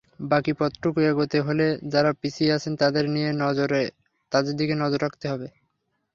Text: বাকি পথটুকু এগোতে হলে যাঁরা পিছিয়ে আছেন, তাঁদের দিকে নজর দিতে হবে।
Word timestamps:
বাকি 0.25 0.51
পথটুকু 0.53 0.99
এগোতে 1.01 1.37
হলে 1.41 1.65
যাঁরা 1.93 2.11
পিছিয়ে 2.21 2.51
আছেন, 2.53 2.73
তাঁদের 2.81 3.05
দিকে 4.59 4.73
নজর 4.81 5.01
দিতে 5.05 5.27
হবে। 5.31 5.47